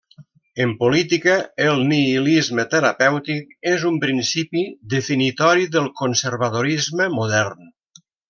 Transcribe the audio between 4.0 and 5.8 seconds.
principi definitori